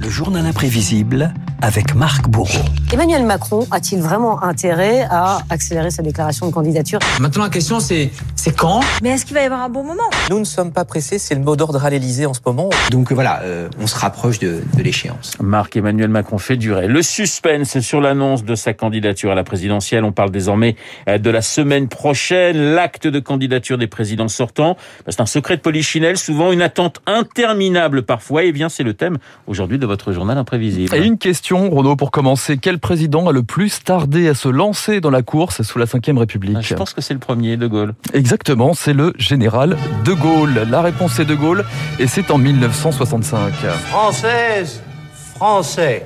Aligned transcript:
Le 0.00 0.10
journal 0.10 0.46
imprévisible 0.46 1.32
avec 1.64 1.94
Marc 1.94 2.28
Bourreau. 2.28 2.62
Emmanuel 2.92 3.24
Macron 3.24 3.66
a-t-il 3.70 4.02
vraiment 4.02 4.42
intérêt 4.42 5.06
à 5.10 5.38
accélérer 5.48 5.90
sa 5.90 6.02
déclaration 6.02 6.46
de 6.46 6.52
candidature? 6.52 6.98
Maintenant, 7.20 7.44
la 7.44 7.48
question, 7.48 7.80
c'est 7.80 8.10
c'est 8.36 8.54
quand? 8.54 8.80
Mais 9.02 9.10
est-ce 9.10 9.24
qu'il 9.24 9.34
va 9.34 9.40
y 9.40 9.46
avoir 9.46 9.62
un 9.62 9.70
bon 9.70 9.82
moment? 9.82 10.02
Nous 10.28 10.38
ne 10.38 10.44
sommes 10.44 10.72
pas 10.72 10.84
pressés, 10.84 11.18
c'est 11.18 11.34
le 11.34 11.40
mot 11.40 11.56
d'ordre 11.56 11.82
à 11.82 11.88
l'Elysée 11.88 12.26
en 12.26 12.34
ce 12.34 12.40
moment. 12.44 12.68
Donc 12.90 13.10
voilà, 13.12 13.40
euh, 13.44 13.70
on 13.80 13.86
se 13.86 13.98
rapproche 13.98 14.38
de, 14.38 14.60
de 14.76 14.82
l'échéance. 14.82 15.38
Marc-Emmanuel 15.40 16.10
Macron 16.10 16.36
fait 16.36 16.58
durer 16.58 16.86
le 16.86 17.00
suspense 17.00 17.78
sur 17.78 18.02
l'annonce 18.02 18.44
de 18.44 18.54
sa 18.54 18.74
candidature 18.74 19.30
à 19.30 19.34
la 19.34 19.44
présidentielle. 19.44 20.04
On 20.04 20.12
parle 20.12 20.30
désormais 20.30 20.76
euh, 21.08 21.16
de 21.16 21.30
la 21.30 21.40
semaine 21.40 21.88
prochaine, 21.88 22.74
l'acte 22.74 23.06
de 23.06 23.20
candidature 23.20 23.78
des 23.78 23.86
présidents 23.86 24.28
sortants. 24.28 24.76
C'est 25.08 25.22
un 25.22 25.26
secret 25.26 25.56
de 25.56 25.62
polichinelle, 25.62 26.18
souvent 26.18 26.52
une 26.52 26.62
attente 26.62 27.00
interminable 27.06 28.02
parfois. 28.02 28.44
Et 28.44 28.48
eh 28.48 28.52
bien, 28.52 28.68
c'est 28.68 28.82
le 28.82 28.92
thème 28.92 29.16
aujourd'hui 29.46 29.78
de 29.78 29.86
votre 29.86 30.12
journal 30.12 30.36
imprévisible. 30.36 30.94
Et 30.94 31.02
une 31.02 31.16
question, 31.16 31.53
Renaud, 31.56 31.96
pour 31.96 32.10
commencer. 32.10 32.58
Quel 32.58 32.78
président 32.78 33.28
a 33.28 33.32
le 33.32 33.42
plus 33.42 33.82
tardé 33.82 34.28
à 34.28 34.34
se 34.34 34.48
lancer 34.48 35.00
dans 35.00 35.10
la 35.10 35.22
course 35.22 35.62
sous 35.62 35.78
la 35.78 35.84
Ve 35.84 35.98
République 36.16 36.56
Ah, 36.58 36.62
Je 36.62 36.74
pense 36.74 36.92
que 36.92 37.00
c'est 37.00 37.14
le 37.14 37.20
premier, 37.20 37.56
De 37.56 37.66
Gaulle. 37.66 37.94
Exactement, 38.12 38.74
c'est 38.74 38.92
le 38.92 39.12
général 39.18 39.76
de 40.04 40.12
Gaulle. 40.12 40.66
La 40.70 40.82
réponse 40.82 41.18
est 41.18 41.24
de 41.24 41.34
Gaulle 41.34 41.64
et 41.98 42.06
c'est 42.06 42.30
en 42.30 42.38
1965. 42.38 43.52
Française, 43.88 44.82
français. 45.34 46.04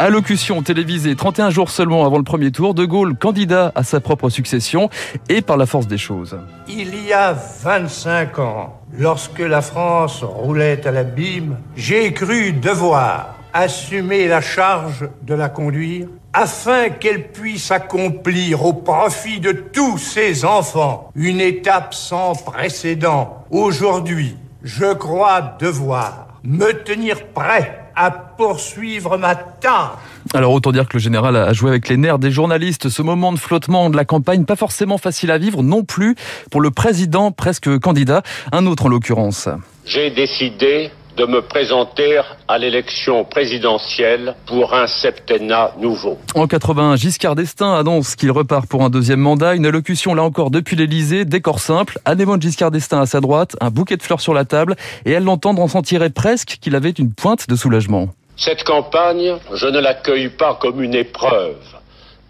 Allocution 0.00 0.62
télévisée 0.62 1.16
31 1.16 1.50
jours 1.50 1.70
seulement 1.70 2.06
avant 2.06 2.18
le 2.18 2.22
premier 2.22 2.52
tour, 2.52 2.72
De 2.72 2.84
Gaulle 2.84 3.16
candidat 3.16 3.72
à 3.74 3.82
sa 3.82 3.98
propre 3.98 4.30
succession 4.30 4.90
et 5.28 5.42
par 5.42 5.56
la 5.56 5.66
force 5.66 5.88
des 5.88 5.98
choses. 5.98 6.38
Il 6.68 6.94
y 7.04 7.12
a 7.12 7.32
25 7.32 8.38
ans, 8.38 8.80
lorsque 8.96 9.40
la 9.40 9.60
France 9.60 10.22
roulait 10.22 10.86
à 10.86 10.92
l'abîme, 10.92 11.56
j'ai 11.76 12.12
cru 12.12 12.52
devoir 12.52 13.34
assumer 13.58 14.28
la 14.28 14.40
charge 14.40 15.08
de 15.22 15.34
la 15.34 15.48
conduire 15.48 16.06
afin 16.32 16.90
qu'elle 16.90 17.32
puisse 17.32 17.72
accomplir 17.72 18.64
au 18.64 18.72
profit 18.72 19.40
de 19.40 19.50
tous 19.50 19.98
ses 19.98 20.44
enfants 20.44 21.10
une 21.16 21.40
étape 21.40 21.92
sans 21.92 22.34
précédent. 22.34 23.44
Aujourd'hui, 23.50 24.36
je 24.62 24.92
crois 24.94 25.56
devoir 25.58 26.28
me 26.44 26.70
tenir 26.84 27.26
prêt 27.34 27.90
à 27.96 28.12
poursuivre 28.12 29.16
ma 29.16 29.34
tâche. 29.34 29.90
Alors 30.32 30.52
autant 30.52 30.70
dire 30.70 30.86
que 30.86 30.96
le 30.96 31.00
général 31.00 31.34
a 31.34 31.52
joué 31.52 31.70
avec 31.70 31.88
les 31.88 31.96
nerfs 31.96 32.20
des 32.20 32.30
journalistes. 32.30 32.88
Ce 32.88 33.02
moment 33.02 33.32
de 33.32 33.38
flottement 33.40 33.90
de 33.90 33.96
la 33.96 34.04
campagne, 34.04 34.44
pas 34.44 34.54
forcément 34.54 34.98
facile 34.98 35.32
à 35.32 35.38
vivre 35.38 35.64
non 35.64 35.82
plus 35.82 36.14
pour 36.52 36.60
le 36.60 36.70
président 36.70 37.32
presque 37.32 37.76
candidat, 37.80 38.22
un 38.52 38.66
autre 38.66 38.86
en 38.86 38.88
l'occurrence. 38.88 39.48
J'ai 39.84 40.10
décidé 40.10 40.92
de 41.18 41.26
me 41.26 41.42
présenter 41.42 42.20
à 42.46 42.58
l'élection 42.58 43.24
présidentielle 43.24 44.36
pour 44.46 44.72
un 44.72 44.86
septennat 44.86 45.72
nouveau. 45.80 46.16
En 46.36 46.46
80, 46.46 46.94
Giscard 46.94 47.34
d'Estaing 47.34 47.74
annonce 47.74 48.14
qu'il 48.14 48.30
repart 48.30 48.66
pour 48.68 48.84
un 48.84 48.88
deuxième 48.88 49.18
mandat. 49.18 49.56
Une 49.56 49.66
allocution 49.66 50.14
là 50.14 50.22
encore 50.22 50.52
depuis 50.52 50.76
l'Elysée, 50.76 51.24
décor 51.24 51.58
simple. 51.58 51.98
Anémone 52.04 52.40
Giscard 52.40 52.70
d'Estaing 52.70 53.00
à 53.00 53.06
sa 53.06 53.20
droite, 53.20 53.56
un 53.60 53.70
bouquet 53.70 53.96
de 53.96 54.02
fleurs 54.02 54.20
sur 54.20 54.32
la 54.32 54.44
table 54.44 54.76
et 55.04 55.10
elle 55.10 55.24
l'entendre 55.24 55.60
en 55.60 55.66
sentirait 55.66 56.10
presque 56.10 56.58
qu'il 56.60 56.76
avait 56.76 56.90
une 56.90 57.12
pointe 57.12 57.48
de 57.48 57.56
soulagement. 57.56 58.10
Cette 58.36 58.62
campagne, 58.62 59.34
je 59.52 59.66
ne 59.66 59.80
l'accueille 59.80 60.28
pas 60.28 60.56
comme 60.60 60.80
une 60.80 60.94
épreuve, 60.94 61.56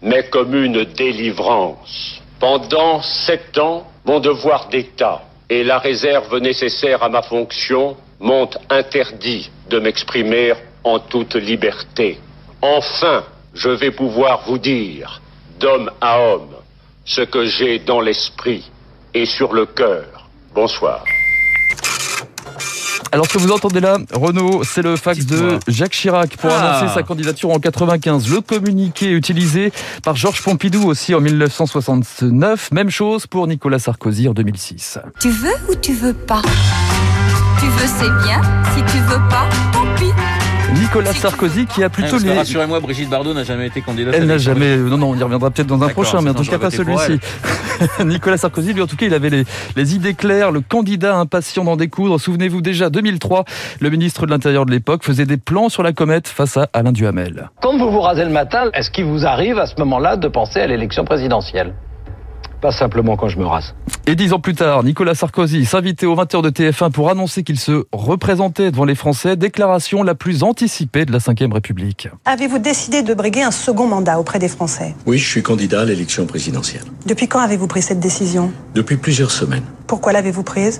mais 0.01 0.27
comme 0.31 0.55
une 0.55 0.83
délivrance. 0.83 2.21
Pendant 2.39 3.03
sept 3.03 3.59
ans, 3.59 3.85
mon 4.05 4.19
devoir 4.19 4.67
d'État 4.69 5.21
et 5.47 5.63
la 5.63 5.77
réserve 5.77 6.39
nécessaire 6.39 7.03
à 7.03 7.09
ma 7.09 7.21
fonction 7.21 7.95
m'ont 8.19 8.49
interdit 8.69 9.49
de 9.69 9.79
m'exprimer 9.79 10.53
en 10.83 10.99
toute 10.99 11.35
liberté. 11.35 12.19
Enfin, 12.61 13.23
je 13.53 13.69
vais 13.69 13.91
pouvoir 13.91 14.43
vous 14.47 14.57
dire, 14.57 15.21
d'homme 15.59 15.89
à 16.01 16.19
homme, 16.21 16.55
ce 17.05 17.21
que 17.21 17.45
j'ai 17.45 17.79
dans 17.79 18.01
l'esprit 18.01 18.69
et 19.13 19.25
sur 19.25 19.53
le 19.53 19.65
cœur. 19.65 20.29
Bonsoir. 20.53 21.03
Alors 23.11 23.25
ce 23.25 23.33
que 23.33 23.37
vous 23.39 23.51
entendez 23.51 23.79
là, 23.79 23.97
Renaud, 24.13 24.63
c'est 24.63 24.83
le 24.83 24.95
fax 24.95 25.25
de 25.25 25.57
Jacques 25.67 25.93
Chirac 25.93 26.37
pour 26.37 26.51
Ah. 26.51 26.77
annoncer 26.77 26.93
sa 26.93 27.01
candidature 27.01 27.49
en 27.49 27.57
95. 27.59 28.29
Le 28.31 28.41
communiqué 28.41 29.09
utilisé 29.09 29.71
par 30.03 30.15
Georges 30.15 30.43
Pompidou 30.43 30.85
aussi 30.87 31.15
en 31.15 31.19
1969. 31.21 32.71
Même 32.71 32.91
chose 32.91 33.25
pour 33.25 33.47
Nicolas 33.47 33.79
Sarkozy 33.79 34.27
en 34.27 34.33
2006. 34.33 34.99
Tu 35.19 35.29
veux 35.31 35.55
ou 35.71 35.75
tu 35.75 35.93
veux 35.93 36.13
pas? 36.13 36.43
Tu 37.59 37.65
veux, 37.65 37.87
c'est 37.87 38.23
bien. 38.23 38.41
Si 38.73 38.81
tu 38.91 38.97
veux 39.03 39.19
pas, 39.29 39.47
tant 39.73 39.85
pis. 39.97 40.11
Nicolas 40.79 41.13
Sarkozy 41.13 41.65
qui 41.65 41.83
a 41.83 41.89
plutôt 41.89 42.17
que 42.17 42.23
les... 42.23 42.37
Rassurez-moi, 42.37 42.79
Brigitte 42.79 43.09
Bardot 43.09 43.33
n'a 43.33 43.43
jamais 43.43 43.67
été 43.67 43.81
candidate. 43.81 44.13
Elle 44.15 44.27
n'a 44.27 44.37
jamais. 44.37 44.77
Non, 44.77 44.97
non, 44.97 45.09
on 45.09 45.15
y 45.15 45.23
reviendra 45.23 45.49
peut-être 45.49 45.67
dans 45.67 45.81
un 45.83 45.89
prochain, 45.89 46.21
mais 46.21 46.29
en 46.29 46.33
tout 46.33 46.43
cas 46.43 46.59
pas 46.59 46.71
celui-ci. 46.71 47.19
Nicolas 48.05 48.37
Sarkozy, 48.37 48.73
lui, 48.73 48.81
en 48.81 48.87
tout 48.87 48.95
cas, 48.95 49.07
il 49.07 49.13
avait 49.13 49.29
les, 49.29 49.45
les 49.75 49.95
idées 49.95 50.13
claires, 50.13 50.51
le 50.51 50.61
candidat 50.61 51.17
impatient 51.17 51.63
d'en 51.63 51.75
découdre. 51.75 52.19
Souvenez-vous 52.19 52.61
déjà, 52.61 52.89
2003, 52.89 53.45
le 53.79 53.89
ministre 53.89 54.25
de 54.25 54.31
l'Intérieur 54.31 54.65
de 54.65 54.71
l'époque 54.71 55.03
faisait 55.03 55.25
des 55.25 55.37
plans 55.37 55.69
sur 55.69 55.83
la 55.83 55.91
comète 55.91 56.27
face 56.27 56.57
à 56.57 56.69
Alain 56.73 56.91
Duhamel. 56.91 57.49
Quand 57.61 57.77
vous 57.77 57.91
vous 57.91 58.01
rasez 58.01 58.23
le 58.23 58.31
matin, 58.31 58.69
est-ce 58.73 58.91
qu'il 58.91 59.05
vous 59.05 59.25
arrive 59.25 59.57
à 59.57 59.65
ce 59.65 59.75
moment-là 59.79 60.17
de 60.17 60.27
penser 60.27 60.59
à 60.59 60.67
l'élection 60.67 61.03
présidentielle? 61.03 61.73
Pas 62.61 62.71
simplement 62.71 63.15
quand 63.15 63.29
je 63.29 63.37
me 63.37 63.45
rase. 63.45 63.73
Et 64.05 64.15
dix 64.15 64.33
ans 64.33 64.39
plus 64.39 64.55
tard, 64.55 64.83
Nicolas 64.83 65.15
Sarkozy 65.15 65.65
s'invitait 65.65 66.05
aux 66.05 66.15
20h 66.15 66.41
de 66.41 66.49
TF1 66.49 66.91
pour 66.91 67.09
annoncer 67.09 67.43
qu'il 67.43 67.59
se 67.59 67.85
représentait 67.91 68.71
devant 68.71 68.85
les 68.85 68.95
Français. 68.95 69.35
Déclaration 69.35 70.03
la 70.03 70.15
plus 70.15 70.43
anticipée 70.43 71.05
de 71.05 71.11
la 71.11 71.19
Ve 71.19 71.53
République. 71.53 72.09
Avez-vous 72.25 72.59
décidé 72.59 73.01
de 73.01 73.13
briguer 73.13 73.43
un 73.43 73.51
second 73.51 73.87
mandat 73.87 74.19
auprès 74.19 74.39
des 74.39 74.49
Français? 74.49 74.95
Oui, 75.05 75.17
je 75.17 75.29
suis 75.29 75.43
candidat 75.43 75.81
à 75.81 75.85
l'élection 75.85 76.25
présidentielle. 76.25 76.83
Depuis 77.05 77.27
quand 77.27 77.39
avez-vous 77.39 77.67
pris 77.67 77.81
cette 77.81 77.99
décision? 77.99 78.51
Depuis 78.73 78.97
plusieurs 78.97 79.31
semaines. 79.31 79.63
Pourquoi 79.87 80.11
l'avez-vous 80.11 80.43
prise? 80.43 80.79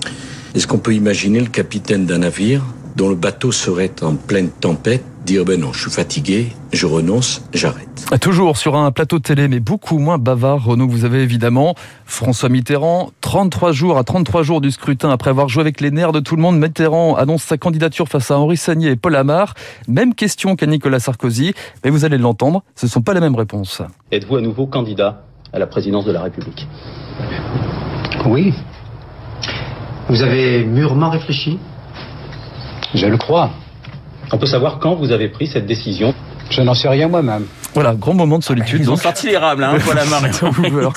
Est-ce 0.54 0.66
qu'on 0.66 0.78
peut 0.78 0.94
imaginer 0.94 1.40
le 1.40 1.46
capitaine 1.46 2.04
d'un 2.04 2.18
navire 2.18 2.62
dont 2.96 3.08
le 3.08 3.14
bateau 3.14 3.52
serait 3.52 3.92
en 4.02 4.16
pleine 4.16 4.50
tempête 4.50 5.04
dire 5.24 5.44
ben 5.44 5.60
non, 5.60 5.72
je 5.72 5.82
suis 5.82 5.90
fatigué, 5.90 6.52
je 6.72 6.86
renonce, 6.86 7.42
j'arrête. 7.52 8.06
Toujours 8.20 8.56
sur 8.56 8.76
un 8.76 8.90
plateau 8.90 9.18
de 9.18 9.22
télé, 9.22 9.48
mais 9.48 9.60
beaucoup 9.60 9.98
moins 9.98 10.18
bavard, 10.18 10.64
Renaud, 10.64 10.88
vous 10.88 11.04
avez 11.04 11.22
évidemment 11.22 11.74
François 12.04 12.48
Mitterrand. 12.48 13.10
33 13.20 13.72
jours 13.72 13.98
à 13.98 14.04
33 14.04 14.42
jours 14.42 14.60
du 14.60 14.70
scrutin, 14.70 15.10
après 15.10 15.30
avoir 15.30 15.48
joué 15.48 15.60
avec 15.60 15.80
les 15.80 15.90
nerfs 15.90 16.12
de 16.12 16.20
tout 16.20 16.36
le 16.36 16.42
monde, 16.42 16.58
Mitterrand 16.58 17.14
annonce 17.16 17.42
sa 17.42 17.58
candidature 17.58 18.08
face 18.08 18.30
à 18.30 18.38
Henri 18.38 18.56
Sagnier 18.56 18.90
et 18.90 18.96
Paul 18.96 19.14
Amar. 19.16 19.54
Même 19.88 20.14
question 20.14 20.56
qu'à 20.56 20.66
Nicolas 20.66 21.00
Sarkozy, 21.00 21.54
mais 21.84 21.90
vous 21.90 22.04
allez 22.04 22.18
l'entendre, 22.18 22.62
ce 22.74 22.86
ne 22.86 22.90
sont 22.90 23.02
pas 23.02 23.14
les 23.14 23.20
mêmes 23.20 23.36
réponses. 23.36 23.82
Êtes-vous 24.10 24.36
à 24.36 24.40
nouveau 24.40 24.66
candidat 24.66 25.22
à 25.52 25.58
la 25.58 25.66
présidence 25.66 26.04
de 26.04 26.12
la 26.12 26.22
République? 26.22 26.66
Oui. 28.26 28.54
Vous 30.08 30.22
avez 30.22 30.64
mûrement 30.64 31.10
réfléchi? 31.10 31.58
Je 32.94 33.06
le 33.06 33.16
crois. 33.16 33.50
On 34.32 34.38
peut 34.38 34.46
savoir 34.46 34.78
quand 34.78 34.94
vous 34.94 35.10
avez 35.10 35.28
pris 35.28 35.48
cette 35.48 35.66
décision 35.66 36.14
Je 36.50 36.62
n'en 36.62 36.74
sais 36.74 36.88
rien 36.88 37.08
moi-même. 37.08 37.46
Voilà, 37.74 37.94
grand 37.94 38.14
moment 38.14 38.38
de 38.38 38.44
solitude. 38.44 38.80
Ils 38.80 38.88
ont 38.88 38.94
donc. 38.94 39.02
sorti 39.02 39.28
les 39.28 39.36
hein, 39.36 39.42
alors, 40.72 40.92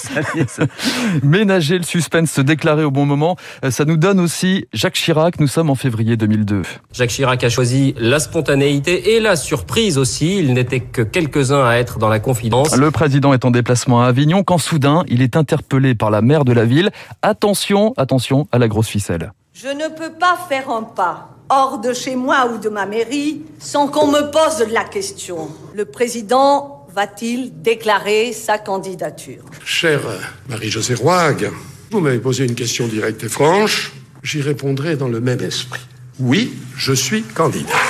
Ménager 1.24 1.78
le 1.78 1.84
suspense, 1.84 2.32
se 2.32 2.42
déclarer 2.42 2.84
au 2.84 2.92
bon 2.92 3.06
moment, 3.06 3.36
euh, 3.64 3.72
ça 3.72 3.86
nous 3.86 3.98
donne 3.98 4.20
aussi 4.20 4.66
Jacques 4.74 4.96
Chirac. 4.96 5.40
Nous 5.40 5.48
sommes 5.48 5.70
en 5.70 5.76
février 5.76 6.18
2002. 6.18 6.64
Jacques 6.92 7.10
Chirac 7.10 7.44
a 7.44 7.50
choisi 7.50 7.94
la 8.00 8.20
spontanéité 8.20 9.16
et 9.16 9.20
la 9.20 9.36
surprise 9.36 9.98
aussi. 9.98 10.38
Il 10.38 10.54
n'était 10.54 10.80
que 10.80 11.02
quelques-uns 11.02 11.66
à 11.66 11.76
être 11.76 12.00
dans 12.00 12.10
la 12.10 12.20
confidence. 12.20 12.76
Le 12.76 12.92
président 12.92 13.34
est 13.34 13.46
en 13.46 13.52
déplacement 13.52 14.04
à 14.04 14.08
Avignon 14.08 14.44
quand 14.44 14.58
soudain 14.58 15.04
il 15.08 15.22
est 15.22 15.36
interpellé 15.36 15.96
par 15.96 16.10
la 16.10 16.22
maire 16.22 16.46
de 16.46 16.54
la 16.54 16.66
ville. 16.66 16.90
Attention, 17.22 17.94
attention 17.98 18.48
à 18.52 18.58
la 18.58 18.68
grosse 18.68 18.88
ficelle. 18.88 19.32
Je 19.54 19.68
ne 19.68 19.88
peux 19.96 20.14
pas 20.20 20.38
faire 20.50 20.70
un 20.70 20.82
pas 20.82 21.30
hors 21.56 21.78
de 21.78 21.94
chez 21.94 22.16
moi 22.16 22.50
ou 22.52 22.58
de 22.58 22.70
ma 22.70 22.86
mairie 22.86 23.42
sans 23.60 23.88
qu'on 23.88 24.08
me 24.08 24.32
pose 24.32 24.66
la 24.72 24.84
question. 24.84 25.50
Le 25.76 25.86
président 25.86 26.88
va-t-il 26.94 27.62
déclarer 27.62 28.34
sa 28.34 28.58
candidature? 28.58 29.44
Chère 29.64 30.02
Marie-Josée 30.50 30.96
Roig, 30.96 31.52
vous 31.92 32.00
m'avez 32.00 32.20
posé 32.20 32.46
une 32.46 32.56
question 32.56 32.88
directe 32.88 33.24
et 33.24 33.30
franche. 33.30 33.92
J'y 34.24 34.42
répondrai 34.42 34.96
dans 34.96 35.10
le 35.10 35.20
même 35.20 35.42
esprit. 35.42 35.82
Oui, 36.20 36.54
je 36.76 36.94
suis 36.94 37.24
candidat. 37.24 37.82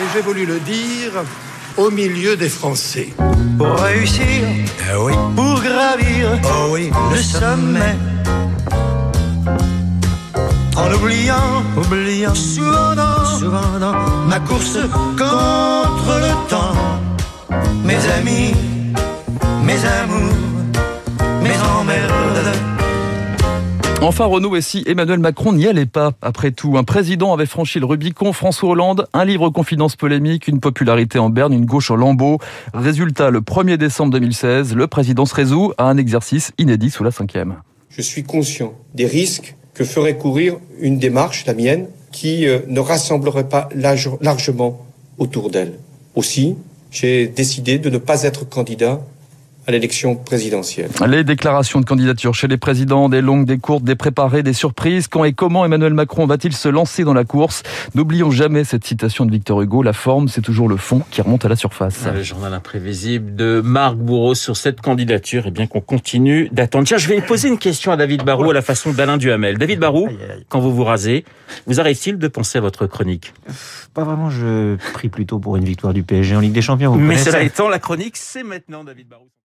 Et 0.00 0.06
j'ai 0.12 0.22
voulu 0.22 0.44
le 0.44 0.58
dire 0.60 1.12
au 1.76 1.90
milieu 1.90 2.36
des 2.36 2.48
Français. 2.48 3.08
Pour 3.58 3.74
réussir, 3.78 4.48
pour 5.36 5.60
gravir 5.62 6.40
le 7.12 7.18
sommet. 7.18 7.96
En 10.76 10.92
oubliant, 10.92 11.62
oubliant 11.76 12.34
souvent 12.34 12.94
dans, 12.96 13.24
souvent 13.24 13.78
dans 13.78 13.92
ma 14.28 14.40
course 14.40 14.78
contre 15.16 16.18
le 16.18 16.48
temps. 16.48 16.74
Mes 17.84 18.04
amis, 18.18 18.54
mes 19.64 19.84
amours, 19.84 20.34
mes 21.42 21.56
emmerdes. 21.78 22.56
Enfin, 24.02 24.26
Renaud, 24.26 24.56
et 24.56 24.60
si 24.60 24.82
Emmanuel 24.86 25.18
Macron 25.20 25.52
n'y 25.52 25.66
allait 25.66 25.86
pas 25.86 26.12
Après 26.20 26.50
tout, 26.50 26.76
un 26.76 26.84
président 26.84 27.32
avait 27.32 27.46
franchi 27.46 27.78
le 27.78 27.86
Rubicon, 27.86 28.32
François 28.32 28.70
Hollande, 28.70 29.06
un 29.14 29.24
livre 29.24 29.48
confidence 29.50 29.96
polémique, 29.96 30.48
une 30.48 30.60
popularité 30.60 31.18
en 31.18 31.30
berne, 31.30 31.52
une 31.52 31.64
gauche 31.64 31.90
en 31.90 31.96
lambeaux. 31.96 32.38
Résultat, 32.74 33.30
le 33.30 33.40
1er 33.40 33.76
décembre 33.76 34.12
2016, 34.12 34.74
le 34.74 34.86
président 34.88 35.24
se 35.24 35.34
résout 35.34 35.72
à 35.78 35.84
un 35.84 35.96
exercice 35.96 36.52
inédit 36.58 36.90
sous 36.90 37.04
la 37.04 37.12
cinquième. 37.12 37.56
Je 37.88 38.02
suis 38.02 38.24
conscient 38.24 38.74
des 38.92 39.06
risques 39.06 39.56
que 39.74 39.84
ferait 39.84 40.16
courir 40.16 40.56
une 40.78 40.98
démarche, 40.98 41.44
la 41.46 41.54
mienne, 41.54 41.88
qui 42.12 42.46
euh, 42.46 42.60
ne 42.68 42.80
rassemblerait 42.80 43.48
pas 43.48 43.68
largement 43.74 44.86
autour 45.18 45.50
d'elle. 45.50 45.74
Aussi, 46.14 46.56
j'ai 46.90 47.26
décidé 47.26 47.78
de 47.78 47.90
ne 47.90 47.98
pas 47.98 48.22
être 48.22 48.48
candidat 48.48 49.00
à 49.66 49.72
l'élection 49.72 50.16
présidentielle. 50.16 50.90
Les 51.06 51.24
déclarations 51.24 51.80
de 51.80 51.84
candidature 51.84 52.34
chez 52.34 52.48
les 52.48 52.56
présidents, 52.56 53.08
des 53.08 53.20
longues, 53.20 53.46
des 53.46 53.58
courtes, 53.58 53.84
des 53.84 53.94
préparées, 53.94 54.42
des 54.42 54.52
surprises. 54.52 55.08
Quand 55.08 55.24
et 55.24 55.32
comment 55.32 55.64
Emmanuel 55.64 55.94
Macron 55.94 56.26
va-t-il 56.26 56.54
se 56.54 56.68
lancer 56.68 57.04
dans 57.04 57.14
la 57.14 57.24
course 57.24 57.62
N'oublions 57.94 58.30
jamais 58.30 58.64
cette 58.64 58.84
citation 58.84 59.24
de 59.26 59.30
Victor 59.30 59.62
Hugo, 59.62 59.82
la 59.82 59.92
forme, 59.92 60.28
c'est 60.28 60.42
toujours 60.42 60.68
le 60.68 60.76
fond 60.76 61.02
qui 61.10 61.22
remonte 61.22 61.44
à 61.44 61.48
la 61.48 61.56
surface. 61.56 62.04
Le 62.12 62.22
journal 62.22 62.52
imprévisible 62.52 63.34
de 63.34 63.60
Marc 63.64 63.96
Bourreau 63.96 64.34
sur 64.34 64.56
cette 64.56 64.80
candidature, 64.80 65.46
et 65.46 65.50
bien 65.50 65.66
qu'on 65.66 65.80
continue 65.80 66.48
d'attendre. 66.52 66.86
Tiens, 66.86 66.98
je 66.98 67.08
vais 67.08 67.20
poser 67.20 67.48
une 67.48 67.58
question 67.58 67.92
à 67.92 67.96
David 67.96 68.22
Barou 68.24 68.50
à 68.50 68.54
la 68.54 68.62
façon 68.62 68.92
d'Alain 68.92 69.16
Duhamel. 69.16 69.58
David 69.58 69.78
Barou, 69.78 70.08
quand 70.48 70.60
vous 70.60 70.74
vous 70.74 70.84
rasez, 70.84 71.24
vous 71.66 71.80
arrive-t-il 71.80 72.18
de 72.18 72.28
penser 72.28 72.58
à 72.58 72.60
votre 72.60 72.86
chronique? 72.86 73.32
Pas 73.94 74.04
vraiment, 74.04 74.30
je 74.30 74.76
prie 74.92 75.08
plutôt 75.08 75.38
pour 75.38 75.56
une 75.56 75.64
victoire 75.64 75.94
du 75.94 76.02
PSG 76.02 76.36
en 76.36 76.40
Ligue 76.40 76.52
des 76.52 76.62
Champions. 76.62 76.94
Mais 76.96 77.16
cela 77.16 77.42
étant, 77.42 77.68
la 77.68 77.78
chronique, 77.78 78.16
c'est 78.16 78.42
maintenant 78.42 78.84
David 78.84 79.08
Barou. 79.08 79.28